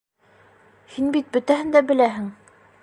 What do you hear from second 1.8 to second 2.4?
беләһең!